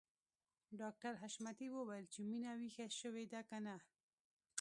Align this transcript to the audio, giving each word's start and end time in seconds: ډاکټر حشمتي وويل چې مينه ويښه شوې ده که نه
ډاکټر 0.79 1.13
حشمتي 1.21 1.67
وويل 1.75 2.05
چې 2.13 2.19
مينه 2.29 2.51
ويښه 2.59 2.85
شوې 2.99 3.25
ده 3.31 3.41
که 3.49 3.57
نه 3.65 3.75